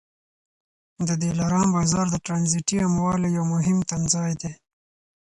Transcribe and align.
د 1.07 1.09
دلارام 1.23 1.67
بازار 1.75 2.05
د 2.11 2.15
ټرانزیټي 2.25 2.77
اموالو 2.87 3.27
یو 3.37 3.45
مهم 3.53 3.77
تمځای 3.91 4.31
دی. 4.41 4.51